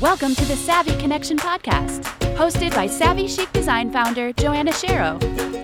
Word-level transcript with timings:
Welcome 0.00 0.36
to 0.36 0.44
the 0.44 0.54
Savvy 0.54 0.96
Connection 0.96 1.36
podcast, 1.36 2.04
hosted 2.36 2.72
by 2.72 2.86
Savvy 2.86 3.26
Chic 3.26 3.52
Design 3.52 3.90
founder 3.90 4.32
Joanna 4.32 4.70
Shero. 4.70 5.18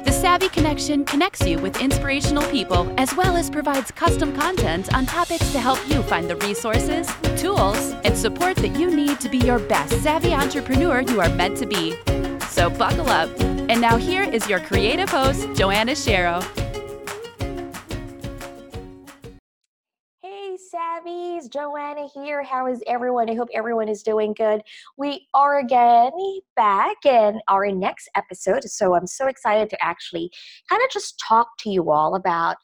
The 0.05 0.11
Savvy 0.11 0.49
Connection 0.49 1.05
connects 1.05 1.47
you 1.47 1.61
with 1.61 1.81
inspirational 1.81 2.43
people 2.51 2.93
as 2.99 3.15
well 3.15 3.37
as 3.37 3.49
provides 3.49 3.93
custom 3.93 4.35
content 4.35 4.93
on 4.93 5.07
topics 5.07 5.53
to 5.53 5.61
help 5.61 5.79
you 5.89 6.03
find 6.03 6.29
the 6.29 6.35
resources, 6.39 7.09
tools, 7.37 7.93
and 8.03 8.19
support 8.19 8.57
that 8.57 8.77
you 8.77 8.91
need 8.91 9.21
to 9.21 9.29
be 9.29 9.39
your 9.39 9.61
best 9.61 10.03
savvy 10.03 10.35
entrepreneur 10.35 11.03
you 11.03 11.21
are 11.21 11.29
meant 11.29 11.57
to 11.59 11.67
be. 11.67 11.95
So 12.49 12.71
buckle 12.71 13.09
up. 13.11 13.31
And 13.39 13.81
now 13.81 13.99
here 13.99 14.25
is 14.25 14.49
your 14.49 14.59
creative 14.59 15.11
host, 15.11 15.47
Joanna 15.55 15.93
Shero. 15.93 16.43
Savvies, 20.75 21.53
Joanna 21.53 22.09
here. 22.13 22.43
How 22.43 22.67
is 22.67 22.83
everyone? 22.89 23.31
I 23.31 23.35
hope 23.35 23.49
everyone 23.55 23.89
is 23.89 24.03
doing 24.03 24.35
good. 24.37 24.61
We 24.97 25.29
are 25.33 25.59
again 25.59 26.11
back 26.57 26.97
in 27.05 27.41
our 27.47 27.71
next 27.71 28.09
episode. 28.17 28.65
So 28.65 28.97
I'm 28.97 29.07
so 29.07 29.29
excited 29.29 29.71
to 29.71 29.85
actually 29.85 30.33
kind 30.69 30.83
of 30.83 30.91
just 30.91 31.23
talk 31.27 31.47
to 31.61 31.71
you 31.71 31.93
all 31.93 32.17
about 32.17 32.57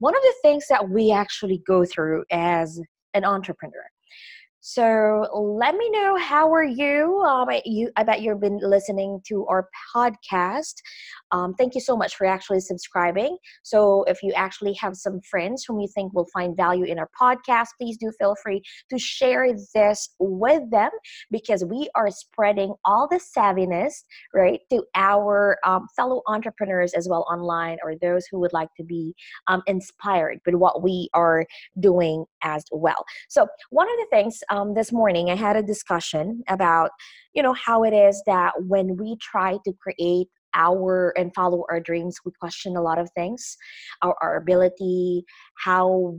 one 0.00 0.14
of 0.14 0.22
the 0.22 0.34
things 0.42 0.66
that 0.68 0.90
we 0.90 1.12
actually 1.12 1.62
go 1.66 1.86
through 1.86 2.24
as 2.30 2.78
an 3.14 3.24
entrepreneur. 3.24 3.86
So 4.60 5.28
let 5.32 5.76
me 5.76 5.88
know 5.90 6.16
how 6.16 6.52
are 6.52 6.64
you? 6.64 7.20
Um, 7.20 7.48
you 7.64 7.88
I 7.96 8.02
bet 8.02 8.20
you've 8.20 8.40
been 8.40 8.58
listening 8.60 9.20
to 9.28 9.46
our 9.46 9.68
podcast. 9.94 10.74
Um, 11.32 11.54
thank 11.54 11.74
you 11.74 11.80
so 11.80 11.96
much 11.96 12.16
for 12.16 12.26
actually 12.26 12.60
subscribing. 12.60 13.36
So 13.62 14.04
if 14.04 14.22
you 14.22 14.32
actually 14.34 14.74
have 14.74 14.96
some 14.96 15.20
friends 15.28 15.64
whom 15.66 15.80
you 15.80 15.88
think 15.94 16.14
will 16.14 16.28
find 16.32 16.56
value 16.56 16.84
in 16.84 16.98
our 16.98 17.08
podcast, 17.20 17.68
please 17.80 17.96
do 17.96 18.12
feel 18.18 18.36
free 18.42 18.62
to 18.90 18.98
share 18.98 19.48
this 19.74 20.10
with 20.18 20.70
them 20.70 20.90
because 21.30 21.64
we 21.64 21.88
are 21.94 22.10
spreading 22.10 22.74
all 22.84 23.08
the 23.08 23.20
savviness 23.36 23.92
right 24.34 24.60
to 24.70 24.84
our 24.94 25.58
um, 25.64 25.86
fellow 25.96 26.22
entrepreneurs 26.26 26.92
as 26.94 27.08
well 27.08 27.26
online 27.30 27.78
or 27.84 27.94
those 28.00 28.26
who 28.30 28.38
would 28.40 28.52
like 28.52 28.68
to 28.76 28.84
be 28.84 29.14
um, 29.48 29.62
inspired 29.66 30.38
by 30.46 30.52
what 30.52 30.82
we 30.82 31.08
are 31.14 31.46
doing 31.80 32.24
as 32.42 32.64
well. 32.70 33.04
So 33.28 33.46
one 33.70 33.88
of 33.88 33.96
the 33.96 34.06
things 34.10 34.40
um, 34.50 34.74
this 34.74 34.92
morning, 34.92 35.30
I 35.30 35.34
had 35.34 35.56
a 35.56 35.62
discussion 35.62 36.42
about, 36.48 36.90
you 37.34 37.42
know, 37.42 37.54
how 37.54 37.82
it 37.84 37.92
is 37.92 38.22
that 38.26 38.52
when 38.62 38.96
we 38.96 39.16
try 39.20 39.58
to 39.64 39.72
create 39.80 40.28
our 40.56 41.12
and 41.16 41.32
follow 41.34 41.64
our 41.70 41.80
dreams, 41.80 42.18
we 42.24 42.32
question 42.40 42.76
a 42.76 42.82
lot 42.82 42.98
of 42.98 43.10
things, 43.12 43.56
our, 44.02 44.16
our 44.22 44.36
ability, 44.36 45.24
how 45.62 46.18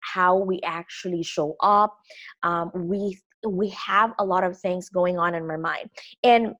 how 0.00 0.38
we 0.38 0.60
actually 0.64 1.22
show 1.22 1.56
up. 1.60 1.96
Um, 2.42 2.70
we 2.74 3.18
we 3.48 3.70
have 3.70 4.12
a 4.18 4.24
lot 4.24 4.44
of 4.44 4.58
things 4.58 4.88
going 4.88 5.18
on 5.18 5.34
in 5.34 5.46
my 5.46 5.56
mind, 5.56 5.90
and 6.22 6.54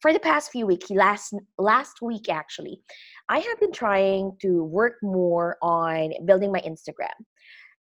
for 0.00 0.12
the 0.12 0.20
past 0.20 0.52
few 0.52 0.64
weeks 0.64 0.90
last 0.90 1.34
last 1.58 2.00
week 2.00 2.28
actually 2.28 2.80
i 3.28 3.40
have 3.40 3.58
been 3.58 3.72
trying 3.72 4.30
to 4.40 4.62
work 4.62 4.94
more 5.02 5.56
on 5.60 6.12
building 6.24 6.52
my 6.52 6.60
instagram 6.60 7.08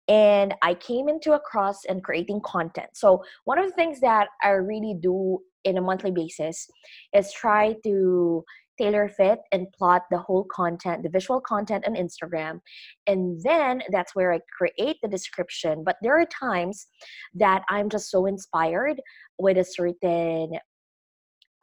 and 0.08 0.54
I 0.62 0.76
came 0.76 1.10
into 1.10 1.34
a 1.34 1.40
cross 1.40 1.86
and 1.86 2.04
creating 2.04 2.42
content. 2.42 2.90
So 2.94 3.24
one 3.46 3.58
of 3.58 3.66
the 3.66 3.74
things 3.74 4.00
that 4.02 4.28
I 4.44 4.50
really 4.50 4.96
do 5.00 5.40
in 5.66 5.78
a 5.78 5.82
monthly 5.82 6.12
basis 6.12 6.68
is 7.14 7.34
try 7.34 7.76
to 7.84 8.44
tailor 8.78 9.10
fit 9.10 9.40
and 9.52 9.72
plot 9.72 10.04
the 10.12 10.18
whole 10.18 10.46
content, 10.52 11.04
the 11.04 11.10
visual 11.10 11.42
content 11.42 11.86
on 11.88 11.96
Instagram. 11.96 12.60
And 13.08 13.42
then 13.44 13.82
that's 13.92 14.16
where 14.16 14.34
I 14.34 14.40
create 14.58 14.98
the 15.02 15.08
description. 15.08 15.84
But 15.86 15.98
there 16.02 16.20
are 16.20 16.26
times 16.26 16.88
that 17.36 17.64
I'm 17.70 17.90
just 17.90 18.12
so 18.12 18.26
inspired 18.26 19.02
with 19.38 19.58
a 19.58 19.64
certain 19.64 20.60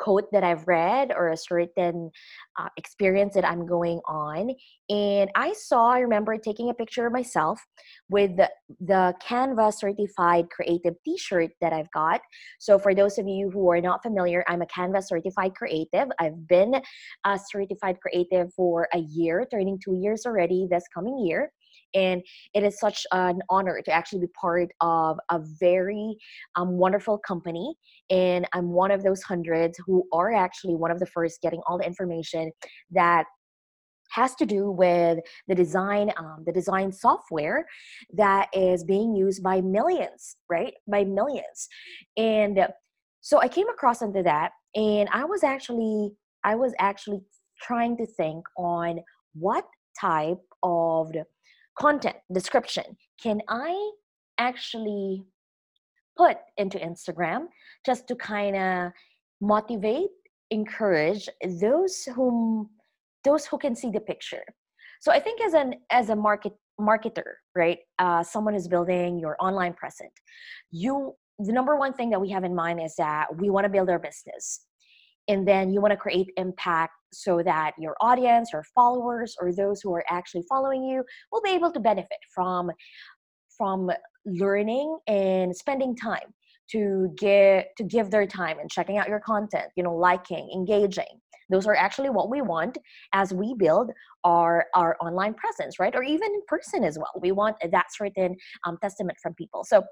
quote 0.02 0.30
that 0.32 0.42
I've 0.42 0.66
read 0.66 1.12
or 1.16 1.28
a 1.30 1.36
certain 1.36 2.10
uh, 2.58 2.68
experience 2.76 3.34
that 3.34 3.46
I'm 3.46 3.66
going 3.66 4.00
on. 4.06 4.50
And 4.88 5.30
I 5.36 5.52
saw, 5.52 5.90
I 5.90 6.00
remember 6.00 6.36
taking 6.36 6.70
a 6.70 6.74
picture 6.74 7.06
of 7.06 7.12
myself 7.12 7.60
with 8.10 8.36
the, 8.36 8.50
the 8.80 9.14
Canva 9.26 9.72
certified 9.72 10.50
creative 10.50 10.94
t 11.04 11.16
shirt 11.16 11.50
that 11.60 11.72
I've 11.72 11.90
got. 11.92 12.20
So, 12.58 12.78
for 12.78 12.94
those 12.94 13.18
of 13.18 13.28
you 13.28 13.50
who 13.50 13.70
are 13.70 13.80
not 13.80 14.02
familiar, 14.02 14.44
I'm 14.48 14.62
a 14.62 14.66
Canva 14.66 15.04
certified 15.04 15.54
creative. 15.54 16.08
I've 16.18 16.48
been 16.48 16.80
a 17.24 17.38
certified 17.50 17.98
creative 18.00 18.52
for 18.54 18.88
a 18.92 18.98
year, 18.98 19.46
turning 19.50 19.78
two 19.78 19.94
years 19.94 20.26
already 20.26 20.66
this 20.68 20.84
coming 20.92 21.24
year 21.24 21.52
and 21.94 22.22
it 22.54 22.62
is 22.62 22.78
such 22.78 23.06
an 23.12 23.40
honor 23.48 23.80
to 23.84 23.92
actually 23.92 24.20
be 24.20 24.32
part 24.40 24.70
of 24.80 25.18
a 25.30 25.40
very 25.60 26.16
um, 26.56 26.72
wonderful 26.72 27.18
company 27.18 27.74
and 28.10 28.46
i'm 28.52 28.70
one 28.70 28.90
of 28.90 29.02
those 29.02 29.22
hundreds 29.22 29.78
who 29.86 30.04
are 30.12 30.32
actually 30.32 30.74
one 30.74 30.90
of 30.90 30.98
the 30.98 31.06
first 31.06 31.40
getting 31.42 31.60
all 31.66 31.78
the 31.78 31.86
information 31.86 32.50
that 32.90 33.24
has 34.10 34.34
to 34.34 34.44
do 34.44 34.70
with 34.70 35.18
the 35.48 35.54
design 35.54 36.12
um, 36.18 36.42
the 36.44 36.52
design 36.52 36.92
software 36.92 37.66
that 38.12 38.48
is 38.52 38.84
being 38.84 39.14
used 39.14 39.42
by 39.42 39.60
millions 39.60 40.36
right? 40.50 40.74
By 40.86 41.04
millions. 41.04 41.68
And 42.18 42.66
so 43.22 43.40
i 43.40 43.48
came 43.48 43.68
across 43.68 44.02
into 44.02 44.22
that 44.22 44.50
and 44.74 45.08
i 45.12 45.24
was 45.24 45.42
actually 45.42 46.10
i 46.44 46.54
was 46.54 46.74
actually 46.78 47.20
trying 47.60 47.96
to 47.96 48.04
think 48.04 48.44
on 48.58 49.00
what 49.34 49.64
type 49.98 50.40
of 50.62 51.12
content 51.78 52.16
description 52.32 52.84
can 53.22 53.40
I 53.48 53.92
actually 54.38 55.24
put 56.16 56.36
into 56.56 56.78
Instagram 56.78 57.46
just 57.86 58.06
to 58.08 58.14
kind 58.16 58.56
of 58.56 58.92
motivate, 59.40 60.10
encourage 60.50 61.28
those 61.60 62.04
whom 62.04 62.70
those 63.24 63.46
who 63.46 63.58
can 63.58 63.74
see 63.74 63.90
the 63.90 64.00
picture. 64.00 64.42
So 65.00 65.12
I 65.12 65.20
think 65.20 65.40
as 65.40 65.54
an 65.54 65.74
as 65.90 66.10
a 66.10 66.16
market 66.16 66.52
marketer, 66.80 67.34
right, 67.54 67.78
uh, 67.98 68.22
someone 68.22 68.54
who's 68.54 68.68
building 68.68 69.18
your 69.18 69.36
online 69.40 69.74
presence, 69.74 70.12
you 70.70 71.14
the 71.38 71.52
number 71.52 71.76
one 71.76 71.92
thing 71.92 72.10
that 72.10 72.20
we 72.20 72.30
have 72.30 72.44
in 72.44 72.54
mind 72.54 72.80
is 72.80 72.94
that 72.96 73.26
we 73.36 73.50
want 73.50 73.64
to 73.64 73.70
build 73.70 73.88
our 73.88 73.98
business 73.98 74.60
and 75.28 75.46
then 75.46 75.72
you 75.72 75.80
want 75.80 75.92
to 75.92 75.96
create 75.96 76.28
impact 76.36 76.92
so 77.12 77.42
that 77.42 77.72
your 77.78 77.94
audience 78.00 78.50
or 78.52 78.64
followers 78.74 79.36
or 79.40 79.52
those 79.52 79.80
who 79.80 79.94
are 79.94 80.04
actually 80.08 80.44
following 80.48 80.82
you 80.82 81.04
will 81.30 81.42
be 81.42 81.50
able 81.50 81.70
to 81.70 81.80
benefit 81.80 82.18
from 82.34 82.70
from 83.56 83.90
learning 84.24 84.98
and 85.06 85.54
spending 85.54 85.94
time 85.94 86.32
to 86.70 87.12
get 87.18 87.68
to 87.76 87.84
give 87.84 88.10
their 88.10 88.26
time 88.26 88.58
and 88.58 88.70
checking 88.70 88.96
out 88.98 89.08
your 89.08 89.20
content 89.20 89.66
you 89.76 89.82
know 89.82 89.94
liking 89.94 90.50
engaging. 90.54 91.20
Those 91.50 91.66
are 91.66 91.74
actually 91.74 92.08
what 92.08 92.30
we 92.30 92.40
want 92.40 92.78
as 93.12 93.34
we 93.34 93.54
build 93.54 93.90
our 94.24 94.66
our 94.74 94.96
online 95.02 95.34
presence 95.34 95.78
right? 95.78 95.94
Or 95.94 96.02
even 96.02 96.32
in 96.32 96.40
person 96.48 96.82
as 96.82 96.98
well. 96.98 97.12
We 97.20 97.32
want 97.32 97.56
that 97.70 97.86
certain 97.90 98.36
um, 98.66 98.78
testament 98.80 99.18
from 99.22 99.34
people. 99.34 99.64
So 99.64 99.82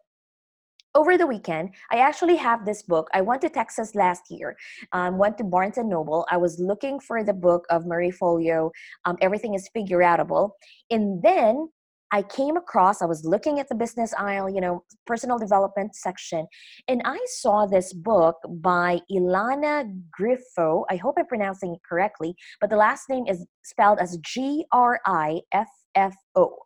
over 0.95 1.17
the 1.17 1.27
weekend 1.27 1.71
i 1.91 1.99
actually 1.99 2.37
have 2.37 2.65
this 2.65 2.83
book. 2.83 3.09
I 3.13 3.21
went 3.21 3.43
to 3.43 3.49
texas 3.49 3.95
last 3.95 4.25
year 4.31 4.57
um, 4.93 5.19
went 5.19 5.39
to 5.39 5.45
barnes 5.45 5.79
and 5.79 5.89
noble. 5.89 6.27
I 6.31 6.37
was 6.37 6.59
looking 6.59 7.01
for 7.01 7.23
the 7.25 7.33
book 7.33 7.67
of 7.71 7.87
Marie 7.87 8.13
Forleo 8.13 8.71
um, 9.05 9.17
everything 9.21 9.55
is 9.55 9.69
figure 9.73 9.99
outable 9.99 10.51
and 10.91 11.23
then 11.23 11.69
i 12.13 12.23
came 12.23 12.57
across 12.57 13.03
i 13.03 13.07
was 13.07 13.25
looking 13.25 13.61
at 13.61 13.69
the 13.69 13.75
business 13.75 14.13
aisle 14.19 14.49
you 14.51 14.61
know 14.61 14.83
personal 15.07 15.39
development 15.39 15.95
section 15.95 16.47
and 16.89 17.03
i 17.05 17.19
saw 17.27 17.67
this 17.67 17.93
book 17.93 18.37
by 18.61 19.01
ilana 19.11 19.85
griffo. 20.19 20.85
I 20.91 20.97
hope 20.97 21.15
i'm 21.19 21.27
pronouncing 21.27 21.75
it 21.75 21.81
correctly 21.89 22.35
but 22.61 22.71
the 22.71 22.77
last 22.77 23.09
name 23.09 23.27
is 23.29 23.47
spelled 23.63 23.99
as 24.01 24.19
g-r-i-f 24.19 25.69
FO. 25.95 26.57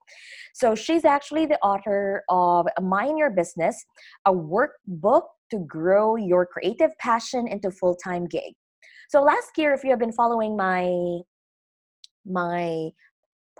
So 0.54 0.74
she's 0.74 1.04
actually 1.04 1.46
the 1.46 1.58
author 1.60 2.22
of 2.28 2.66
Mind 2.80 3.18
Your 3.18 3.30
Business, 3.30 3.84
a 4.26 4.32
workbook 4.32 5.22
to 5.50 5.58
grow 5.66 6.16
your 6.16 6.46
creative 6.46 6.96
passion 6.98 7.46
into 7.48 7.70
full-time 7.70 8.26
gig. 8.26 8.54
So 9.08 9.22
last 9.22 9.56
year, 9.56 9.72
if 9.74 9.84
you 9.84 9.90
have 9.90 9.98
been 9.98 10.12
following 10.12 10.56
my 10.56 11.20
my 12.26 12.88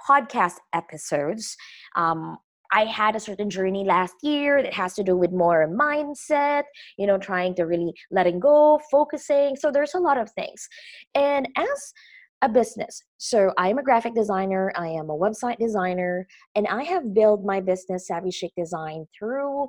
podcast 0.08 0.56
episodes, 0.72 1.56
um, 1.96 2.38
I 2.72 2.87
had 2.87 3.14
a 3.14 3.20
certain 3.20 3.49
journey 3.50 3.84
last 3.84 4.14
year 4.22 4.62
that 4.62 4.75
has 4.75 4.94
to 4.94 5.05
do 5.05 5.17
with 5.17 5.31
more 5.31 5.69
mindset, 5.69 6.64
you 6.99 7.06
know, 7.06 7.19
trying 7.19 7.55
to 7.56 7.64
really 7.64 7.93
letting 8.10 8.40
go, 8.40 8.81
focusing. 8.90 9.55
So 9.55 9.70
there's 9.70 9.94
a 9.94 10.00
lot 10.00 10.19
of 10.19 10.31
things. 10.32 10.69
And 11.14 11.49
as 11.56 11.93
a 12.42 12.48
business. 12.48 13.02
So 13.19 13.52
I 13.56 13.69
am 13.69 13.78
a 13.78 13.82
graphic 13.82 14.14
designer, 14.14 14.72
I 14.76 14.88
am 14.88 15.10
a 15.10 15.16
website 15.16 15.58
designer, 15.58 16.26
and 16.54 16.66
I 16.66 16.82
have 16.82 17.14
built 17.14 17.44
my 17.44 17.60
business 17.60 18.06
Savvy 18.08 18.31
Chic 18.31 18.52
Design 18.56 19.06
through 19.19 19.69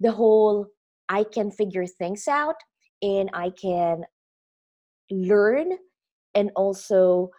the 0.00 0.12
whole 0.12 0.66
I 1.08 1.24
can 1.24 1.50
figure 1.50 1.86
things 1.86 2.28
out 2.28 2.56
and 3.02 3.30
I 3.32 3.50
can 3.50 4.04
learn 5.10 5.72
and 6.34 6.50
also 6.56 7.30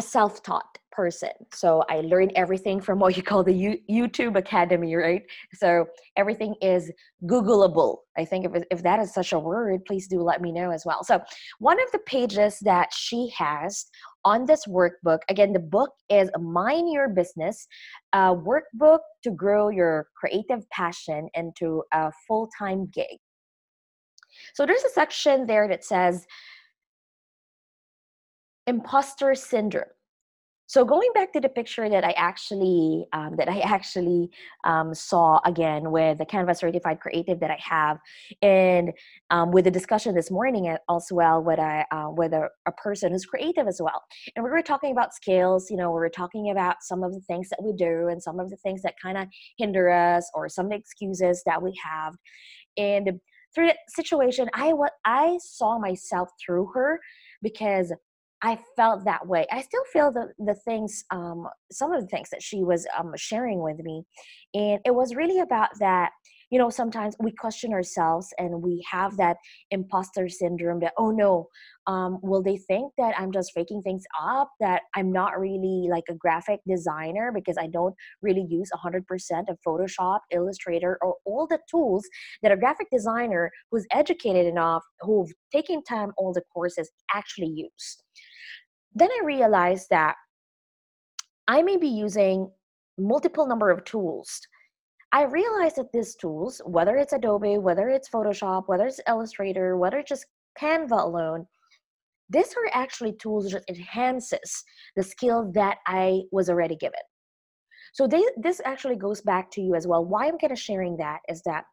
a 0.00 0.02
self-taught 0.02 0.78
person. 0.92 1.30
So 1.52 1.84
I 1.90 1.96
learned 2.00 2.32
everything 2.34 2.80
from 2.80 2.98
what 2.98 3.16
you 3.18 3.22
call 3.22 3.44
the 3.44 3.52
U- 3.52 3.80
YouTube 3.98 4.36
Academy, 4.38 4.94
right? 4.96 5.22
So 5.54 5.86
everything 6.16 6.54
is 6.62 6.90
Googleable. 7.26 7.98
I 8.16 8.24
think 8.24 8.46
if, 8.46 8.52
if 8.70 8.82
that 8.82 8.98
is 8.98 9.12
such 9.12 9.32
a 9.34 9.38
word, 9.38 9.84
please 9.86 10.08
do 10.08 10.22
let 10.22 10.40
me 10.40 10.52
know 10.52 10.70
as 10.70 10.84
well. 10.86 11.04
So 11.04 11.20
one 11.58 11.78
of 11.84 11.92
the 11.92 12.00
pages 12.06 12.58
that 12.62 12.88
she 12.94 13.30
has 13.36 13.86
on 14.24 14.46
this 14.46 14.62
workbook, 14.66 15.20
again, 15.28 15.52
the 15.52 15.66
book 15.78 15.90
is 16.08 16.30
Mind 16.38 16.90
Your 16.90 17.08
Business, 17.10 17.68
a 18.14 18.34
workbook 18.34 19.00
to 19.24 19.30
grow 19.30 19.68
your 19.68 20.06
creative 20.16 20.68
passion 20.70 21.28
into 21.34 21.82
a 21.92 22.10
full 22.26 22.48
time 22.58 22.86
gig. 22.92 23.18
So 24.54 24.66
there's 24.66 24.84
a 24.84 24.90
section 24.90 25.46
there 25.46 25.68
that 25.68 25.84
says 25.84 26.26
imposter 28.70 29.34
syndrome. 29.34 29.84
So 30.70 30.84
going 30.84 31.10
back 31.12 31.32
to 31.32 31.40
the 31.40 31.48
picture 31.48 31.88
that 31.90 32.04
i 32.04 32.12
actually 32.12 33.04
um, 33.12 33.34
that 33.38 33.48
i 33.48 33.58
actually 33.58 34.30
um, 34.62 34.94
saw 34.94 35.40
again 35.44 35.90
with 35.90 36.18
the 36.18 36.24
Canva's 36.24 36.60
certified 36.60 37.00
creative 37.00 37.40
that 37.40 37.50
i 37.50 37.58
have 37.58 37.98
and 38.40 38.92
um, 39.30 39.50
with 39.50 39.64
the 39.64 39.70
discussion 39.72 40.14
this 40.14 40.30
morning 40.30 40.68
as 40.68 41.06
well 41.10 41.42
with 41.42 41.58
a 41.58 41.84
uh, 41.90 42.10
with 42.10 42.32
a, 42.32 42.48
a, 42.66 42.72
person 42.84 43.10
who's 43.10 43.26
creative 43.26 43.66
as 43.66 43.80
well. 43.82 44.00
And 44.36 44.44
we 44.44 44.50
were 44.50 44.62
talking 44.62 44.92
about 44.92 45.12
skills 45.12 45.72
you 45.72 45.76
know 45.76 45.90
we 45.90 45.98
were 46.06 46.16
talking 46.22 46.52
about 46.52 46.76
some 46.82 47.02
of 47.02 47.12
the 47.14 47.24
things 47.30 47.48
that 47.48 47.60
we 47.60 47.72
do 47.72 48.06
and 48.06 48.22
some 48.22 48.38
of 48.38 48.48
the 48.48 48.60
things 48.64 48.80
that 48.82 48.94
kind 49.02 49.18
of 49.18 49.26
hinder 49.58 49.90
us 49.90 50.30
or 50.34 50.48
some 50.48 50.70
excuses 50.70 51.42
that 51.46 51.60
we 51.60 51.72
have. 51.84 52.14
And 52.76 53.18
through 53.52 53.66
that 53.66 53.78
situation 53.88 54.48
i 54.54 54.72
what 54.72 54.92
i 55.04 55.36
saw 55.42 55.76
myself 55.76 56.28
through 56.40 56.66
her 56.72 57.00
because 57.42 57.92
I 58.42 58.58
felt 58.76 59.04
that 59.04 59.26
way. 59.26 59.46
I 59.52 59.60
still 59.60 59.84
feel 59.92 60.10
the 60.10 60.28
the 60.38 60.54
things, 60.54 61.04
um, 61.10 61.46
some 61.70 61.92
of 61.92 62.00
the 62.00 62.08
things 62.08 62.30
that 62.30 62.42
she 62.42 62.62
was 62.62 62.86
um, 62.98 63.12
sharing 63.16 63.60
with 63.60 63.78
me, 63.78 64.04
and 64.54 64.80
it 64.84 64.94
was 64.94 65.14
really 65.14 65.40
about 65.40 65.70
that. 65.80 66.10
You 66.50 66.58
know, 66.58 66.70
sometimes 66.70 67.14
we 67.20 67.30
question 67.30 67.72
ourselves 67.72 68.34
and 68.36 68.60
we 68.60 68.84
have 68.90 69.16
that 69.18 69.36
imposter 69.70 70.28
syndrome 70.28 70.80
that 70.80 70.94
oh 70.98 71.10
no, 71.12 71.48
um, 71.90 72.18
will 72.22 72.42
they 72.42 72.56
think 72.56 72.92
that 72.98 73.14
I'm 73.18 73.32
just 73.32 73.52
faking 73.54 73.82
things 73.82 74.04
up? 74.20 74.50
That 74.60 74.82
I'm 74.94 75.10
not 75.12 75.38
really 75.38 75.88
like 75.90 76.04
a 76.08 76.14
graphic 76.14 76.60
designer 76.66 77.32
because 77.34 77.56
I 77.58 77.66
don't 77.66 77.94
really 78.22 78.46
use 78.48 78.70
100% 78.84 79.02
of 79.48 79.58
Photoshop, 79.66 80.20
Illustrator, 80.32 80.98
or 81.02 81.16
all 81.24 81.46
the 81.46 81.58
tools 81.70 82.08
that 82.42 82.52
a 82.52 82.56
graphic 82.56 82.88
designer 82.92 83.50
who's 83.70 83.86
educated 83.92 84.46
enough, 84.46 84.82
who've 85.00 85.30
taken 85.52 85.82
time 85.82 86.12
all 86.16 86.32
the 86.32 86.42
courses 86.54 86.90
actually 87.14 87.48
use 87.48 88.02
then 88.94 89.08
I 89.10 89.24
realized 89.24 89.88
that 89.90 90.16
I 91.48 91.62
may 91.62 91.76
be 91.76 91.88
using 91.88 92.50
multiple 92.98 93.46
number 93.46 93.70
of 93.70 93.84
tools. 93.84 94.40
I 95.12 95.24
realized 95.24 95.76
that 95.76 95.92
these 95.92 96.14
tools, 96.14 96.60
whether 96.64 96.96
it's 96.96 97.12
Adobe, 97.12 97.58
whether 97.58 97.88
it's 97.88 98.08
Photoshop, 98.08 98.64
whether 98.66 98.86
it's 98.86 99.00
Illustrator, 99.08 99.76
whether 99.76 99.98
it's 99.98 100.08
just 100.08 100.26
Canva 100.60 101.02
alone, 101.02 101.46
these 102.30 102.54
are 102.54 102.70
actually 102.72 103.12
tools 103.20 103.50
that 103.50 103.64
enhances 103.68 104.64
the 104.96 105.02
skill 105.02 105.50
that 105.54 105.78
I 105.86 106.22
was 106.32 106.48
already 106.48 106.76
given. 106.76 107.00
So 107.92 108.06
they, 108.06 108.24
this 108.36 108.60
actually 108.64 108.96
goes 108.96 109.20
back 109.20 109.50
to 109.52 109.60
you 109.60 109.74
as 109.74 109.86
well. 109.86 110.04
Why 110.04 110.28
I'm 110.28 110.38
kind 110.38 110.52
of 110.52 110.58
sharing 110.58 110.96
that 110.98 111.18
is 111.28 111.42
that 111.42 111.64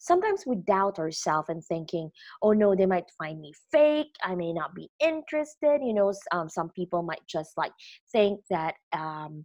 sometimes 0.00 0.44
we 0.46 0.56
doubt 0.56 0.98
ourselves 0.98 1.50
and 1.50 1.62
thinking, 1.62 2.10
oh 2.42 2.52
no, 2.52 2.74
they 2.74 2.86
might 2.86 3.10
find 3.18 3.40
me 3.40 3.52
fake. 3.70 4.14
I 4.22 4.34
may 4.34 4.52
not 4.52 4.74
be 4.74 4.88
interested. 5.00 5.80
You 5.82 5.92
know, 5.92 6.12
um, 6.32 6.48
some 6.48 6.70
people 6.70 7.02
might 7.02 7.26
just 7.28 7.52
like 7.58 7.72
think 8.10 8.40
that, 8.48 8.74
um, 8.94 9.44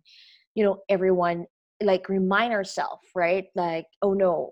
you 0.56 0.64
know, 0.64 0.78
everyone 0.90 1.46
like 1.84 2.08
remind 2.10 2.54
ourselves, 2.54 3.02
right? 3.16 3.46
Like, 3.56 3.86
oh 4.02 4.14
no, 4.14 4.52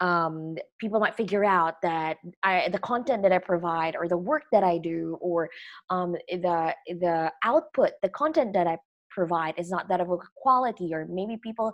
um, 0.00 0.56
people 0.78 1.00
might 1.00 1.16
figure 1.16 1.44
out 1.44 1.74
that 1.82 2.18
I, 2.42 2.68
the 2.68 2.78
content 2.78 3.22
that 3.22 3.32
I 3.32 3.38
provide 3.38 3.96
or 3.96 4.08
the 4.08 4.16
work 4.16 4.44
that 4.52 4.62
I 4.62 4.78
do 4.78 5.18
or 5.20 5.48
um, 5.90 6.12
the 6.28 6.74
the 6.86 7.32
output, 7.44 7.92
the 8.02 8.08
content 8.08 8.52
that 8.54 8.66
I 8.66 8.78
provide 9.10 9.54
is 9.58 9.70
not 9.70 9.88
that 9.88 10.00
of 10.00 10.10
a 10.10 10.16
quality 10.36 10.90
or 10.92 11.06
maybe 11.10 11.36
people 11.42 11.72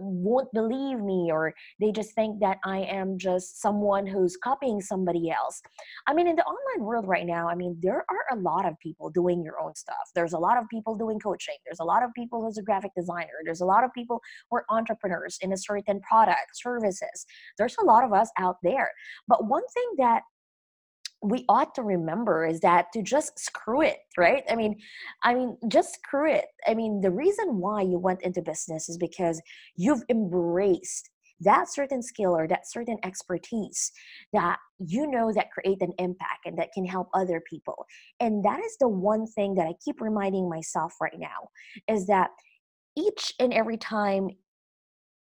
won't 0.00 0.52
believe 0.52 1.00
me 1.00 1.30
or 1.30 1.54
they 1.80 1.92
just 1.92 2.14
think 2.14 2.40
that 2.40 2.58
I 2.64 2.78
am 2.80 3.18
just 3.18 3.60
someone 3.60 4.06
who's 4.06 4.36
copying 4.36 4.80
somebody 4.80 5.30
else. 5.30 5.60
I 6.06 6.14
mean, 6.14 6.28
in 6.28 6.36
the 6.36 6.44
online 6.44 6.86
world 6.86 7.06
right 7.06 7.26
now, 7.26 7.48
I 7.48 7.54
mean, 7.54 7.76
there 7.80 8.04
are 8.08 8.36
a 8.36 8.40
lot 8.40 8.66
of 8.66 8.78
people 8.80 9.10
doing 9.10 9.42
your 9.42 9.60
own 9.60 9.74
stuff. 9.74 10.10
There's 10.14 10.32
a 10.32 10.38
lot 10.38 10.58
of 10.58 10.68
people 10.68 10.96
doing 10.96 11.18
coaching. 11.18 11.56
There's 11.64 11.80
a 11.80 11.84
lot 11.84 12.02
of 12.02 12.10
people 12.14 12.42
who's 12.42 12.58
a 12.58 12.62
graphic 12.62 12.92
designer. 12.96 13.42
There's 13.44 13.60
a 13.60 13.66
lot 13.66 13.84
of 13.84 13.92
people 13.92 14.20
who 14.50 14.58
are 14.58 14.64
entrepreneurs 14.70 15.38
in 15.40 15.52
a 15.52 15.56
certain 15.56 16.00
product, 16.00 16.50
services. 16.54 17.26
There's 17.58 17.76
a 17.80 17.84
lot 17.84 18.04
of 18.04 18.12
us 18.12 18.30
out 18.38 18.56
there. 18.62 18.90
But 19.28 19.46
one 19.46 19.66
thing 19.72 19.90
that 19.98 20.22
we 21.24 21.44
ought 21.48 21.74
to 21.74 21.82
remember 21.82 22.46
is 22.46 22.60
that 22.60 22.86
to 22.92 23.02
just 23.02 23.38
screw 23.38 23.82
it 23.82 23.98
right? 24.18 24.44
I 24.48 24.54
mean 24.56 24.76
i 25.22 25.34
mean 25.34 25.56
just 25.68 25.94
screw 25.94 26.30
it. 26.30 26.46
I 26.66 26.74
mean 26.74 27.00
the 27.00 27.10
reason 27.10 27.58
why 27.58 27.82
you 27.82 27.98
went 27.98 28.22
into 28.22 28.42
business 28.42 28.88
is 28.88 28.98
because 28.98 29.40
you've 29.76 30.02
embraced 30.08 31.10
that 31.40 31.68
certain 31.68 32.02
skill 32.02 32.36
or 32.36 32.46
that 32.48 32.70
certain 32.70 32.96
expertise 33.02 33.90
that 34.32 34.58
you 34.78 35.06
know 35.10 35.32
that 35.32 35.50
create 35.50 35.82
an 35.82 35.92
impact 35.98 36.46
and 36.46 36.56
that 36.58 36.72
can 36.72 36.86
help 36.86 37.08
other 37.12 37.42
people. 37.48 37.84
And 38.20 38.44
that 38.44 38.60
is 38.60 38.76
the 38.78 38.88
one 38.88 39.26
thing 39.26 39.54
that 39.54 39.66
i 39.66 39.72
keep 39.84 40.00
reminding 40.00 40.48
myself 40.48 40.94
right 41.00 41.18
now 41.18 41.48
is 41.88 42.06
that 42.06 42.30
each 42.96 43.32
and 43.40 43.52
every 43.52 43.76
time 43.76 44.28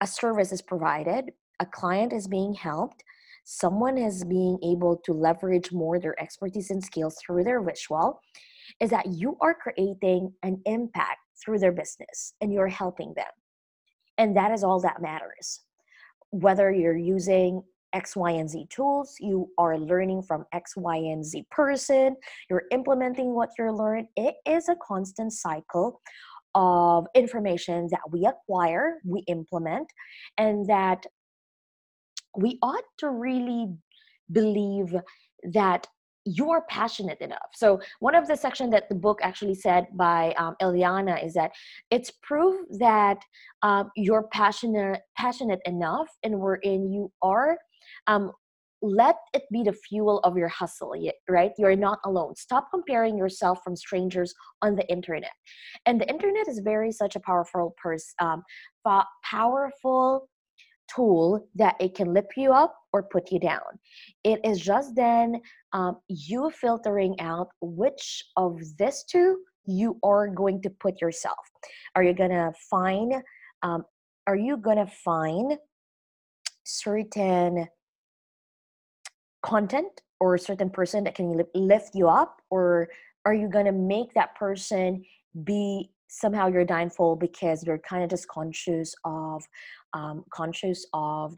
a 0.02 0.08
service 0.08 0.52
is 0.52 0.62
provided 0.62 1.32
a 1.60 1.66
client 1.66 2.12
is 2.12 2.28
being 2.28 2.54
helped 2.54 3.04
someone 3.44 3.98
is 3.98 4.24
being 4.24 4.58
able 4.64 4.98
to 5.06 5.14
leverage 5.14 5.72
more 5.72 6.00
their 6.00 6.20
expertise 6.22 6.72
and 6.72 6.84
skills 6.84 7.18
through 7.20 7.44
their 7.44 7.62
visual 7.62 8.22
is 8.80 8.90
that 8.90 9.08
you 9.08 9.38
are 9.42 9.54
creating 9.54 10.34
an 10.44 10.62
impact 10.66 11.20
through 11.44 11.60
their 11.60 11.72
business 11.72 12.34
and 12.42 12.54
you're 12.54 12.68
helping 12.68 13.14
them. 13.16 13.26
And 14.18 14.36
that 14.38 14.52
is 14.52 14.64
all 14.64 14.80
that 14.82 15.02
matters. 15.02 15.62
Whether 16.30 16.72
you're 16.72 16.98
using 16.98 17.64
X, 17.94 18.16
Y, 18.16 18.32
and 18.32 18.50
Z 18.50 18.68
tools, 18.70 19.16
you 19.20 19.50
are 19.58 19.78
learning 19.78 20.24
from 20.24 20.46
X, 20.54 20.78
Y, 20.78 20.96
and 20.96 21.26
Z 21.26 21.46
person, 21.52 22.16
you're 22.50 22.64
implementing 22.72 23.34
what 23.34 23.50
you're 23.58 23.72
learning. 23.72 24.08
It 24.16 24.36
is 24.46 24.70
a 24.70 24.76
constant 24.76 25.34
cycle 25.34 26.02
of 26.56 27.08
information 27.16 27.88
that 27.92 28.02
we 28.10 28.26
acquire, 28.26 29.00
we 29.06 29.24
implement, 29.28 29.92
and 30.38 30.68
that 30.68 31.06
we 32.38 32.58
ought 32.62 32.84
to 33.00 33.10
really 33.10 33.68
believe 34.32 34.96
that 35.54 35.88
you're 36.26 36.64
passionate 36.70 37.20
enough. 37.20 37.50
So 37.54 37.80
one 38.00 38.14
of 38.14 38.28
the 38.28 38.36
section 38.36 38.70
that 38.72 38.90
the 38.90 38.96
book 38.96 39.20
actually 39.24 39.56
said 39.56 39.88
by 39.96 40.34
um, 40.38 40.56
Eliana 40.62 41.24
is 41.24 41.34
that 41.34 41.52
it's 41.90 42.12
proof 42.22 42.56
that 42.80 43.18
um, 43.64 43.90
you're 43.96 44.28
passionate 44.32 45.02
passionate 45.18 45.62
enough, 45.66 46.08
and 46.24 46.40
wherein 46.40 46.92
you 46.92 47.12
are. 47.22 47.58
Um, 48.08 48.32
let 48.84 49.18
it 49.34 49.44
be 49.52 49.62
the 49.62 49.74
fuel 49.74 50.20
of 50.22 50.36
your 50.36 50.48
hustle 50.48 50.96
right 51.30 51.52
you're 51.60 51.76
not 51.76 52.00
alone 52.04 52.36
stop 52.36 52.68
comparing 52.74 53.16
yourself 53.16 53.60
from 53.64 53.76
strangers 53.76 54.34
on 54.64 54.76
the 54.76 54.88
internet 54.90 55.30
and 55.86 56.02
the 56.02 56.10
internet 56.10 56.48
is 56.48 56.62
very 56.64 56.92
such 56.92 57.16
a 57.16 57.20
powerful 57.20 57.76
person 57.78 58.16
um, 58.20 58.42
powerful 59.24 60.28
tool 60.94 61.48
that 61.56 61.76
it 61.80 61.96
can 61.96 62.14
lift 62.14 62.34
you 62.38 62.52
up 62.52 62.76
or 62.94 63.04
put 63.04 63.32
you 63.32 63.40
down. 63.40 63.80
It 64.24 64.40
is 64.44 64.60
just 64.60 64.96
then 64.96 65.42
um, 65.74 65.98
you 66.08 66.52
filtering 66.52 67.20
out 67.20 67.50
which 67.62 68.24
of 68.38 68.60
this 68.78 69.04
two 69.04 69.38
you 69.66 69.98
are 70.04 70.28
going 70.28 70.62
to 70.64 70.70
put 70.70 71.02
yourself. 71.02 71.38
Are 71.96 72.04
you 72.04 72.14
gonna 72.14 72.52
find? 72.70 73.14
Um, 73.62 73.86
are 74.28 74.36
you 74.36 74.58
gonna 74.58 74.88
find 74.88 75.58
certain 76.64 77.68
content 79.44 80.02
or 80.20 80.36
a 80.36 80.40
certain 80.40 80.70
person 80.70 81.04
that 81.04 81.16
can 81.16 81.42
lift 81.56 81.96
you 81.96 82.08
up, 82.08 82.42
or 82.50 82.90
are 83.26 83.34
you 83.34 83.48
gonna 83.48 83.72
make 83.72 84.14
that 84.14 84.36
person 84.36 85.04
be 85.44 85.92
somehow 86.14 86.48
your 86.48 86.66
downfall 86.66 87.16
because 87.16 87.64
you're 87.64 87.80
kind 87.80 88.04
of 88.04 88.10
just 88.10 88.28
conscious 88.28 88.94
of 89.06 89.42
um, 89.94 90.26
conscious 90.30 90.86
of 90.94 91.36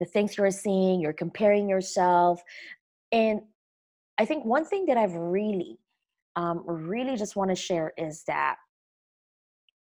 the 0.00 0.06
things 0.06 0.36
you're 0.38 0.50
seeing 0.50 0.98
you're 0.98 1.12
comparing 1.12 1.68
yourself 1.68 2.42
and 3.12 3.42
i 4.18 4.24
think 4.24 4.46
one 4.46 4.64
thing 4.64 4.86
that 4.86 4.96
i've 4.96 5.14
really 5.14 5.78
um, 6.36 6.62
really 6.66 7.16
just 7.16 7.36
want 7.36 7.50
to 7.50 7.54
share 7.54 7.92
is 7.98 8.24
that 8.26 8.56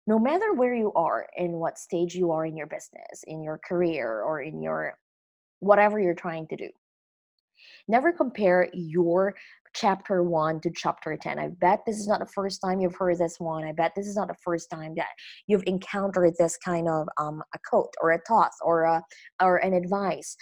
no 0.07 0.19
matter 0.19 0.53
where 0.53 0.75
you 0.75 0.91
are 0.93 1.27
in 1.37 1.53
what 1.53 1.77
stage 1.77 2.15
you 2.15 2.31
are 2.31 2.45
in 2.45 2.57
your 2.57 2.67
business 2.67 3.23
in 3.27 3.41
your 3.41 3.61
career 3.65 4.21
or 4.21 4.41
in 4.41 4.61
your 4.61 4.97
whatever 5.61 6.01
you're 6.01 6.13
trying 6.13 6.45
to 6.47 6.57
do 6.57 6.69
never 7.87 8.11
compare 8.11 8.67
your 8.73 9.35
chapter 9.73 10.23
1 10.23 10.61
to 10.61 10.71
chapter 10.75 11.15
10 11.15 11.39
i 11.39 11.47
bet 11.59 11.81
this 11.85 11.97
is 11.97 12.07
not 12.07 12.19
the 12.19 12.25
first 12.25 12.61
time 12.61 12.79
you've 12.79 12.95
heard 12.95 13.19
this 13.19 13.39
one. 13.39 13.63
I 13.63 13.71
bet 13.71 13.93
this 13.95 14.07
is 14.07 14.15
not 14.15 14.27
the 14.27 14.35
first 14.43 14.69
time 14.69 14.93
that 14.95 15.09
you've 15.47 15.63
encountered 15.67 16.33
this 16.37 16.57
kind 16.57 16.87
of 16.87 17.07
um, 17.17 17.43
a 17.53 17.59
quote 17.69 17.93
or 18.01 18.11
a 18.11 18.21
thought 18.27 18.51
or 18.61 18.83
a 18.83 19.03
or 19.41 19.57
an 19.57 19.73
advice. 19.73 20.35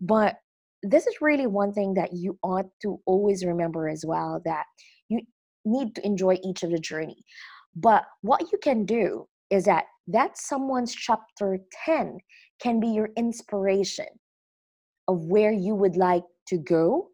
But 0.00 0.36
this 0.82 1.06
is 1.06 1.16
really 1.20 1.46
one 1.46 1.72
thing 1.72 1.94
that 1.94 2.12
you 2.12 2.38
ought 2.42 2.66
to 2.82 3.00
always 3.06 3.44
remember 3.44 3.88
as 3.88 4.04
well 4.06 4.40
that 4.44 4.64
you 5.08 5.20
need 5.64 5.94
to 5.94 6.06
enjoy 6.06 6.38
each 6.44 6.62
of 6.62 6.70
the 6.70 6.78
journey. 6.78 7.24
But 7.76 8.04
what 8.22 8.52
you 8.52 8.58
can 8.62 8.84
do 8.84 9.26
is 9.50 9.64
that 9.64 9.84
that 10.08 10.36
someone's 10.36 10.94
chapter 10.94 11.58
10 11.84 12.18
can 12.60 12.80
be 12.80 12.88
your 12.88 13.10
inspiration 13.16 14.06
of 15.08 15.24
where 15.24 15.52
you 15.52 15.74
would 15.74 15.96
like 15.96 16.24
to 16.48 16.58
go 16.58 17.08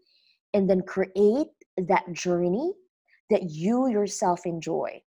and 0.55 0.69
then 0.69 0.83
create 0.83 1.49
that 1.77 2.13
journey 2.13 2.73
that 3.31 3.51
you 3.51 3.89
yourself 3.89 4.41
enjoy. 4.45 5.01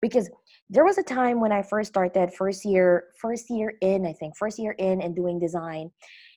Because 0.00 0.30
there 0.68 0.84
was 0.84 0.98
a 0.98 1.02
time 1.02 1.40
when 1.40 1.52
i 1.52 1.62
first 1.62 1.88
started 1.88 2.32
first 2.32 2.64
year 2.64 3.04
first 3.20 3.48
year 3.50 3.74
in 3.80 4.04
i 4.06 4.12
think 4.12 4.36
first 4.36 4.58
year 4.58 4.72
in 4.78 5.00
and 5.00 5.14
doing 5.14 5.38
design 5.38 5.90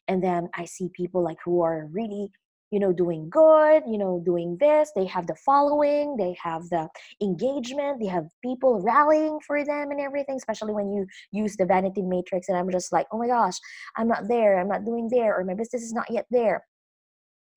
and 0.08 0.24
then 0.24 0.48
i 0.56 0.66
see 0.66 0.90
people 0.94 1.24
like 1.24 1.38
who 1.44 1.62
are 1.62 1.88
really 1.92 2.30
you 2.72 2.80
know 2.80 2.94
doing 2.94 3.28
good 3.30 3.82
you 3.88 3.98
know 3.98 4.22
doing 4.24 4.56
this 4.60 4.92
they 4.96 5.06
have 5.06 5.26
the 5.26 5.36
following 5.36 6.16
they 6.16 6.36
have 6.42 6.62
the 6.70 6.88
engagement 7.22 8.00
they 8.00 8.06
have 8.06 8.26
people 8.44 8.80
rallying 8.82 9.40
for 9.46 9.66
them 9.66 9.90
and 9.90 10.00
everything 10.00 10.36
especially 10.36 10.74
when 10.74 10.92
you 10.92 11.06
use 11.32 11.56
the 11.58 11.66
vanity 11.66 12.04
metrics 12.04 12.50
and 12.50 12.58
i'm 12.58 12.70
just 12.70 12.94
like 12.94 13.08
oh 13.12 13.18
my 13.18 13.28
gosh 13.28 13.58
i'm 13.98 14.08
not 14.08 14.28
there 14.28 14.60
i'm 14.60 14.68
not 14.68 14.86
doing 14.86 15.08
there 15.12 15.36
or 15.36 15.44
my 15.44 15.56
business 15.56 15.82
is 15.82 15.94
not 15.94 16.10
yet 16.12 16.26
there 16.30 16.64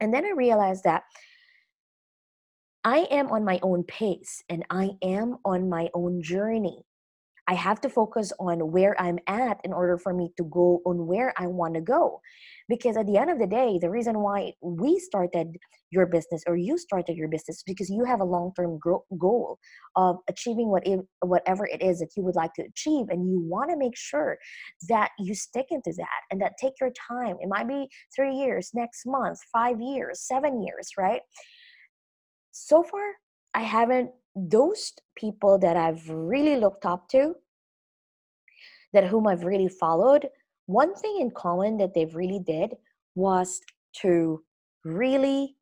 and 0.02 0.12
then 0.12 0.26
i 0.26 0.30
realized 0.30 0.84
that 0.84 1.04
i 2.84 2.98
am 3.10 3.30
on 3.30 3.44
my 3.44 3.58
own 3.62 3.84
pace 3.84 4.42
and 4.50 4.64
i 4.68 4.90
am 5.02 5.38
on 5.44 5.68
my 5.70 5.88
own 5.94 6.20
journey 6.20 6.84
I 7.52 7.54
have 7.54 7.82
to 7.82 7.90
focus 7.90 8.32
on 8.40 8.72
where 8.72 8.98
I'm 8.98 9.18
at 9.26 9.60
in 9.62 9.74
order 9.74 9.98
for 9.98 10.14
me 10.14 10.30
to 10.38 10.44
go 10.44 10.80
on 10.86 11.06
where 11.06 11.34
I 11.36 11.46
want 11.48 11.74
to 11.74 11.82
go. 11.82 12.22
Because 12.66 12.96
at 12.96 13.06
the 13.06 13.18
end 13.18 13.28
of 13.28 13.38
the 13.38 13.46
day, 13.46 13.78
the 13.78 13.90
reason 13.90 14.20
why 14.20 14.54
we 14.62 14.98
started 14.98 15.48
your 15.90 16.06
business 16.06 16.42
or 16.46 16.56
you 16.56 16.78
started 16.78 17.14
your 17.14 17.28
business 17.28 17.62
because 17.66 17.90
you 17.90 18.04
have 18.04 18.22
a 18.22 18.24
long-term 18.24 18.78
goal 19.18 19.58
of 19.96 20.16
achieving 20.30 20.68
whatever 21.20 21.66
it 21.66 21.82
is 21.82 21.98
that 21.98 22.12
you 22.16 22.22
would 22.22 22.36
like 22.36 22.54
to 22.54 22.62
achieve 22.62 23.06
and 23.10 23.28
you 23.28 23.38
want 23.54 23.68
to 23.70 23.76
make 23.76 23.96
sure 23.96 24.38
that 24.88 25.10
you 25.18 25.34
stick 25.34 25.66
into 25.70 25.92
that 25.98 26.20
and 26.30 26.40
that 26.40 26.54
take 26.58 26.72
your 26.80 26.92
time. 27.06 27.36
It 27.42 27.50
might 27.50 27.68
be 27.68 27.86
3 28.16 28.34
years, 28.34 28.70
next 28.72 29.02
month, 29.04 29.38
5 29.52 29.78
years, 29.78 30.22
7 30.26 30.62
years, 30.62 30.88
right? 30.96 31.20
So 32.52 32.82
far, 32.82 33.06
I 33.52 33.60
haven't 33.60 34.10
those 34.34 34.92
people 35.16 35.58
that 35.58 35.76
I've 35.76 36.08
really 36.08 36.56
looked 36.56 36.86
up 36.86 37.08
to, 37.10 37.34
that 38.92 39.06
whom 39.06 39.26
I've 39.26 39.44
really 39.44 39.68
followed, 39.68 40.28
one 40.66 40.94
thing 40.94 41.18
in 41.20 41.30
common 41.30 41.76
that 41.78 41.94
they've 41.94 42.14
really 42.14 42.38
did 42.38 42.74
was 43.14 43.60
to 44.00 44.42
really 44.84 45.56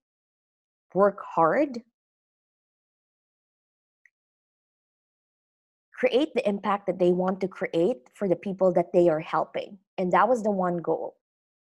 work 0.95 1.19
hard, 1.23 1.81
create 5.93 6.33
the 6.35 6.49
impact 6.49 6.87
that 6.87 6.99
they 6.99 7.11
want 7.11 7.41
to 7.41 7.49
create 7.49 8.09
for 8.15 8.29
the 8.29 8.37
people 8.37 8.73
that 8.73 8.93
they 8.93 9.09
are 9.09 9.21
helping. 9.21 9.79
And 9.99 10.13
that 10.13 10.29
was 10.29 10.43
the 10.43 10.51
one 10.51 10.79
goal. 10.79 11.17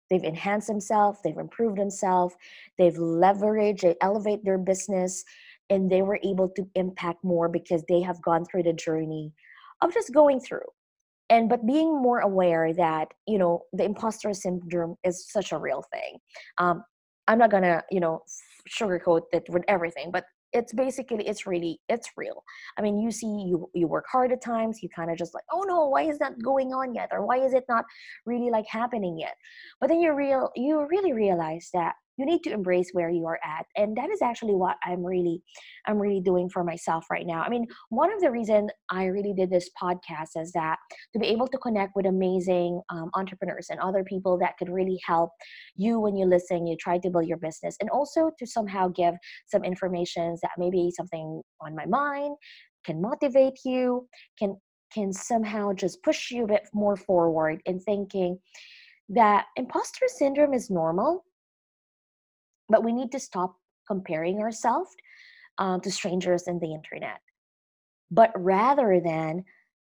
They've 0.10 0.24
enhanced 0.24 0.68
themselves, 0.68 1.20
they've 1.24 1.38
improved 1.38 1.78
themselves, 1.78 2.36
they've 2.78 2.94
leveraged, 2.94 3.82
they 3.82 3.96
elevate 4.02 4.46
their 4.46 4.60
business, 4.60 5.24
and 5.70 5.90
they 5.92 6.02
were 6.02 6.20
able 6.24 6.50
to 6.50 6.68
impact 6.76 7.24
more 7.24 7.50
because 7.50 7.84
they 7.88 8.02
have 8.02 8.22
gone 8.22 8.46
through 8.46 8.64
the 8.64 8.74
journey 8.74 9.32
of 9.82 9.94
just 9.94 10.14
going 10.14 10.40
through. 10.40 10.68
And 11.30 11.50
but 11.50 11.66
being 11.66 12.02
more 12.02 12.20
aware 12.20 12.74
that 12.74 13.08
you 13.28 13.40
know 13.40 13.64
the 13.74 13.84
imposter 13.84 14.34
syndrome 14.34 14.96
is 15.04 15.30
such 15.30 15.52
a 15.52 15.58
real 15.58 15.84
thing. 15.94 16.18
Um 16.58 16.84
i'm 17.28 17.40
not 17.40 17.50
gonna 17.50 17.82
you 17.90 18.00
know 18.00 18.22
sugarcoat 18.70 19.22
it 19.34 19.44
with 19.50 19.64
everything 19.68 20.12
but 20.12 20.26
it's 20.54 20.74
basically 20.74 21.28
it's 21.28 21.46
really 21.46 21.80
it's 21.90 22.10
real. 22.16 22.44
I 22.78 22.82
mean 22.82 23.00
you 23.00 23.12
see 23.12 23.28
you 23.28 23.70
you 23.74 23.88
work 23.88 24.06
hard 24.12 24.32
at 24.32 24.42
times 24.42 24.82
you 24.82 24.90
kind 24.96 25.12
of 25.12 25.18
just 25.18 25.34
like 25.34 25.44
oh 25.52 25.64
no 25.68 25.88
why 25.88 26.04
is 26.04 26.18
that 26.20 26.42
going 26.42 26.74
on 26.74 26.96
yet? 26.96 27.10
Or 27.12 27.26
why 27.26 27.38
is 27.40 27.54
it 27.54 27.66
not 27.68 27.86
really 28.26 28.50
like 28.50 28.66
happening 28.70 29.18
yet? 29.20 29.36
But 29.82 29.88
then 29.90 30.00
you 30.00 30.14
real 30.14 30.52
you 30.56 30.88
really 30.90 31.14
realize 31.14 31.70
that 31.74 31.96
you 32.18 32.26
need 32.26 32.42
to 32.44 32.52
embrace 32.52 32.90
where 32.94 33.10
you 33.10 33.26
are 33.26 33.40
at 33.44 33.66
and 33.76 33.96
that 33.98 34.10
is 34.10 34.22
actually 34.22 34.56
what 34.56 34.78
i'm 34.84 35.04
really 35.06 35.42
i'm 35.88 35.98
really 35.98 36.22
doing 36.22 36.50
for 36.50 36.64
myself 36.64 37.06
right 37.12 37.26
now. 37.26 37.42
I 37.42 37.50
mean 37.50 37.68
one 37.90 38.14
of 38.14 38.22
the 38.22 38.32
reason 38.32 38.70
i 38.90 39.06
really 39.06 39.34
did 39.34 39.50
this 39.50 39.70
podcast 39.82 40.42
is 40.42 40.52
that 40.54 40.78
to 41.14 41.20
be 41.20 41.28
able 41.28 41.48
to 41.48 41.58
connect 41.58 41.96
with 41.96 42.06
amazing 42.06 42.82
um, 42.90 43.10
entrepreneurs 43.14 43.68
and 43.70 43.80
other 43.80 44.04
people 44.04 44.38
that 44.40 44.58
could 44.58 44.70
really 44.70 45.00
help 45.06 45.32
you 45.76 46.00
when 46.00 46.16
you 46.16 46.26
listen 46.26 46.68
you 46.68 46.76
try 46.78 46.98
to 46.98 47.10
build 47.10 47.28
your 47.28 47.38
business 47.38 47.76
and 47.82 47.90
also 47.90 48.32
to 48.40 48.46
somehow 48.46 48.88
give 48.88 49.16
some 49.48 49.64
information 49.64 50.36
that 50.42 50.52
maybe 50.58 50.92
something 50.96 51.42
on 51.62 51.76
my 51.76 51.86
mind 51.86 52.36
can 52.86 53.02
motivate 53.02 53.60
you 53.66 54.08
can 54.38 54.56
can 54.94 55.12
somehow 55.12 55.74
just 55.74 56.02
push 56.04 56.32
you 56.32 56.46
a 56.46 56.48
bit 56.48 56.68
more 56.74 56.96
forward 56.96 57.62
in 57.66 57.80
thinking 57.80 58.40
that 59.10 59.46
imposter 59.56 60.06
syndrome 60.08 60.54
is 60.54 60.70
normal 60.70 61.25
but 62.70 62.84
we 62.84 62.94
need 62.94 63.12
to 63.12 63.20
stop 63.20 63.56
comparing 63.88 64.40
ourselves 64.40 64.90
um, 65.58 65.82
to 65.82 65.92
strangers 65.92 66.44
in 66.48 66.60
the 66.60 66.74
internet. 66.74 67.20
But 68.12 68.32
rather 68.36 69.02
than 69.04 69.44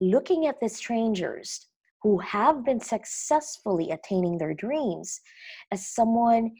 looking 0.00 0.46
at 0.46 0.60
the 0.60 0.68
strangers 0.68 1.66
who 2.02 2.18
have 2.18 2.64
been 2.64 2.80
successfully 2.80 3.90
attaining 3.90 4.38
their 4.38 4.54
dreams 4.54 5.20
as 5.70 5.86
someone 5.86 6.50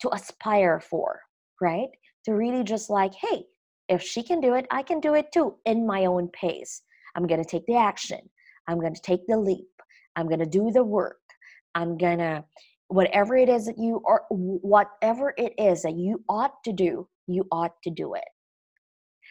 to 0.00 0.12
aspire 0.12 0.80
for, 0.80 1.20
right? 1.60 1.88
To 2.24 2.34
really 2.34 2.64
just 2.64 2.90
like, 2.90 3.14
hey, 3.14 3.44
if 3.88 4.02
she 4.02 4.22
can 4.22 4.40
do 4.40 4.54
it, 4.54 4.66
I 4.70 4.82
can 4.82 5.00
do 5.00 5.14
it 5.14 5.32
too 5.32 5.54
in 5.64 5.86
my 5.86 6.06
own 6.06 6.28
pace. 6.28 6.82
I'm 7.14 7.26
going 7.26 7.42
to 7.42 7.48
take 7.48 7.66
the 7.66 7.76
action. 7.76 8.20
I'm 8.66 8.80
going 8.80 8.94
to 8.94 9.02
take 9.02 9.26
the 9.26 9.38
leap. 9.38 9.68
I'm 10.16 10.26
going 10.26 10.40
to 10.40 10.46
do 10.46 10.70
the 10.72 10.84
work. 10.84 11.20
I'm 11.74 11.96
going 11.96 12.18
to 12.18 12.44
whatever 12.90 13.36
it 13.36 13.48
is 13.48 13.66
that 13.66 13.78
you 13.78 14.02
are 14.04 14.24
whatever 14.30 15.32
it 15.38 15.54
is 15.58 15.82
that 15.82 15.94
you 15.94 16.22
ought 16.28 16.62
to 16.64 16.72
do 16.72 17.06
you 17.28 17.46
ought 17.52 17.80
to 17.84 17.90
do 17.90 18.14
it. 18.14 18.24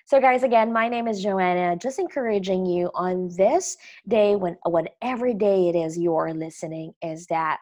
So 0.05 0.19
guys 0.19 0.43
again 0.43 0.71
my 0.71 0.87
name 0.87 1.07
is 1.07 1.21
joanna 1.21 1.75
just 1.75 1.99
encouraging 1.99 2.65
you 2.65 2.89
on 2.95 3.29
this 3.37 3.77
day 4.07 4.35
when 4.35 4.57
whatever 4.63 5.33
day 5.33 5.69
it 5.69 5.75
is 5.75 5.97
you 5.97 6.15
are 6.15 6.33
listening 6.33 6.93
is 7.03 7.27
that 7.27 7.59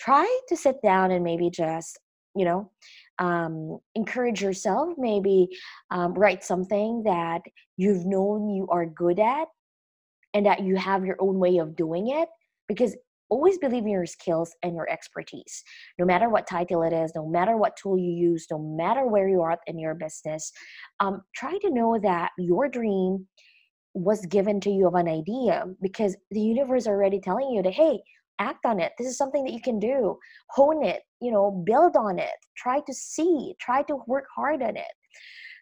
try 0.00 0.26
to 0.48 0.56
sit 0.56 0.82
down 0.82 1.10
and 1.10 1.22
maybe 1.22 1.50
just 1.50 1.98
you 2.34 2.44
know 2.44 2.70
um, 3.18 3.78
encourage 3.94 4.42
yourself 4.42 4.94
maybe 4.98 5.48
um, 5.90 6.14
write 6.14 6.42
something 6.42 7.02
that 7.04 7.42
you've 7.76 8.06
known 8.06 8.48
you 8.48 8.66
are 8.68 8.86
good 8.86 9.20
at 9.20 9.46
and 10.32 10.46
that 10.46 10.64
you 10.64 10.76
have 10.76 11.04
your 11.04 11.16
own 11.20 11.38
way 11.38 11.58
of 11.58 11.76
doing 11.76 12.08
it 12.08 12.28
because 12.66 12.96
always 13.28 13.58
believe 13.58 13.84
in 13.84 13.90
your 13.90 14.06
skills 14.06 14.54
and 14.62 14.74
your 14.74 14.88
expertise. 14.90 15.62
No 15.98 16.04
matter 16.04 16.28
what 16.28 16.46
title 16.46 16.82
it 16.82 16.92
is 16.92 17.12
no 17.14 17.26
matter 17.26 17.56
what 17.56 17.76
tool 17.76 17.98
you 17.98 18.12
use 18.12 18.46
no 18.50 18.58
matter 18.58 19.06
where 19.06 19.28
you 19.28 19.40
are 19.42 19.58
in 19.66 19.78
your 19.78 19.94
business 19.94 20.52
um, 21.00 21.22
try 21.34 21.56
to 21.58 21.70
know 21.70 21.98
that 22.02 22.30
your 22.38 22.68
dream 22.68 23.26
was 23.94 24.26
given 24.26 24.60
to 24.60 24.70
you 24.70 24.88
of 24.88 24.94
an 24.94 25.08
idea 25.08 25.64
because 25.80 26.16
the 26.30 26.40
universe 26.40 26.86
already 26.86 27.20
telling 27.20 27.50
you 27.50 27.62
that 27.62 27.72
hey 27.72 27.98
act 28.40 28.66
on 28.66 28.80
it. 28.80 28.90
This 28.98 29.06
is 29.06 29.16
something 29.16 29.44
that 29.44 29.52
you 29.52 29.60
can 29.60 29.78
do. 29.78 30.18
Hone 30.50 30.84
it 30.84 31.02
you 31.20 31.30
know 31.30 31.50
build 31.66 31.96
on 31.96 32.18
it. 32.18 32.36
Try 32.56 32.80
to 32.80 32.94
see 32.94 33.54
try 33.60 33.82
to 33.84 33.98
work 34.06 34.26
hard 34.34 34.62
on 34.62 34.76
it. 34.76 34.94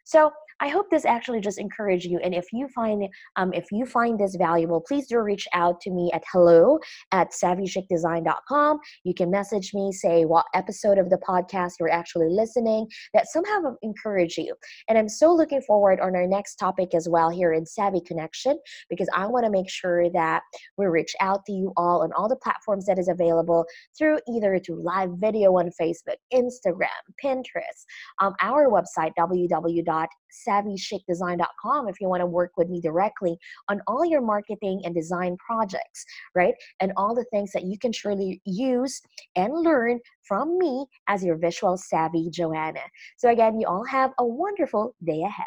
So 0.04 0.30
I 0.62 0.68
hope 0.68 0.88
this 0.90 1.04
actually 1.04 1.40
just 1.40 1.58
encouraged 1.58 2.04
you. 2.04 2.20
And 2.22 2.32
if 2.32 2.52
you 2.52 2.68
find 2.68 3.08
um, 3.34 3.52
if 3.52 3.64
you 3.72 3.84
find 3.84 4.18
this 4.18 4.36
valuable, 4.36 4.80
please 4.80 5.08
do 5.08 5.18
reach 5.18 5.48
out 5.52 5.80
to 5.80 5.90
me 5.90 6.08
at 6.14 6.22
hello 6.32 6.78
at 7.10 7.32
savvychicdesign.com. 7.32 8.78
You 9.02 9.12
can 9.12 9.28
message 9.28 9.74
me, 9.74 9.90
say 9.90 10.24
what 10.24 10.46
episode 10.54 10.98
of 10.98 11.10
the 11.10 11.18
podcast 11.18 11.72
you're 11.80 11.90
actually 11.90 12.28
listening 12.28 12.86
that 13.12 13.26
somehow 13.26 13.74
encourage 13.82 14.38
you. 14.38 14.54
And 14.88 14.96
I'm 14.96 15.08
so 15.08 15.34
looking 15.34 15.62
forward 15.62 15.98
on 15.98 16.14
our 16.14 16.28
next 16.28 16.54
topic 16.56 16.94
as 16.94 17.08
well 17.08 17.28
here 17.28 17.52
in 17.52 17.66
Savvy 17.66 18.00
Connection 18.00 18.56
because 18.88 19.08
I 19.12 19.26
want 19.26 19.44
to 19.44 19.50
make 19.50 19.68
sure 19.68 20.10
that 20.10 20.42
we 20.78 20.86
reach 20.86 21.16
out 21.20 21.44
to 21.46 21.52
you 21.52 21.72
all 21.76 22.04
on 22.04 22.12
all 22.12 22.28
the 22.28 22.36
platforms 22.36 22.86
that 22.86 23.00
is 23.00 23.08
available 23.08 23.64
through 23.98 24.20
either 24.32 24.60
to 24.60 24.76
live 24.76 25.10
video 25.16 25.56
on 25.56 25.70
Facebook, 25.80 26.18
Instagram, 26.32 26.86
Pinterest, 27.20 27.84
um, 28.20 28.34
our 28.40 28.68
website 28.68 29.10
www 29.18 30.06
savvychicdesign.com 30.52 31.88
if 31.88 32.00
you 32.00 32.08
want 32.08 32.20
to 32.20 32.26
work 32.26 32.52
with 32.56 32.68
me 32.68 32.80
directly 32.80 33.36
on 33.68 33.80
all 33.86 34.04
your 34.04 34.20
marketing 34.20 34.82
and 34.84 34.94
design 34.94 35.36
projects, 35.44 36.04
right? 36.34 36.54
And 36.80 36.92
all 36.96 37.14
the 37.14 37.26
things 37.32 37.52
that 37.52 37.64
you 37.64 37.78
can 37.78 37.92
truly 37.92 38.40
use 38.44 39.00
and 39.36 39.52
learn 39.52 40.00
from 40.22 40.58
me 40.58 40.86
as 41.08 41.24
your 41.24 41.36
visual 41.36 41.76
savvy 41.76 42.28
Joanna. 42.30 42.80
So, 43.16 43.30
again, 43.30 43.58
you 43.58 43.66
all 43.66 43.84
have 43.84 44.12
a 44.18 44.26
wonderful 44.26 44.94
day 45.04 45.22
ahead. 45.22 45.46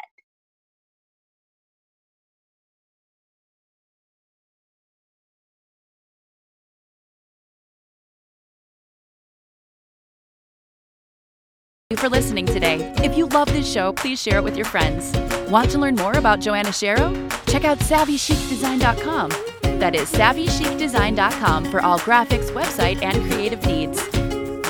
You 11.96 12.00
for 12.00 12.08
listening 12.08 12.46
today. 12.46 12.92
If 13.02 13.16
you 13.16 13.26
love 13.26 13.48
this 13.48 13.70
show, 13.70 13.92
please 13.92 14.20
share 14.20 14.38
it 14.38 14.44
with 14.44 14.56
your 14.56 14.66
friends. 14.66 15.16
Want 15.50 15.70
to 15.70 15.78
learn 15.78 15.94
more 15.94 16.14
about 16.14 16.40
Joanna 16.40 16.70
Shero? 16.70 17.12
Check 17.48 17.64
out 17.64 17.78
SavvyChicDesign.com. 17.78 19.30
That 19.78 19.94
is 19.94 20.10
SavvyChicDesign.com 20.12 21.66
for 21.66 21.80
all 21.80 21.98
graphics, 21.98 22.50
website, 22.50 23.02
and 23.02 23.22
creative 23.30 23.64
needs. 23.66 24.00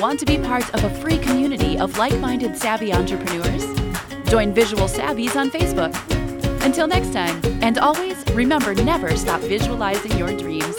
Want 0.00 0.20
to 0.20 0.26
be 0.26 0.38
part 0.38 0.72
of 0.74 0.84
a 0.84 0.90
free 1.00 1.18
community 1.18 1.78
of 1.78 1.96
like 1.98 2.18
minded 2.18 2.56
savvy 2.56 2.92
entrepreneurs? 2.92 3.64
Join 4.28 4.52
Visual 4.52 4.86
Savvies 4.86 5.36
on 5.36 5.50
Facebook. 5.50 5.94
Until 6.64 6.86
next 6.86 7.12
time, 7.12 7.40
and 7.62 7.78
always 7.78 8.24
remember 8.32 8.74
never 8.74 9.16
stop 9.16 9.40
visualizing 9.42 10.18
your 10.18 10.36
dreams. 10.36 10.76